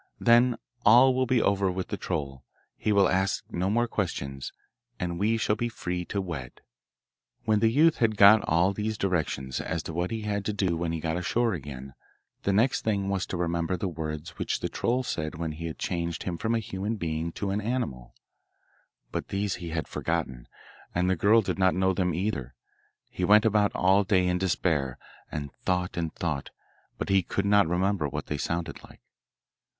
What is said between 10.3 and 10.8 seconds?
to do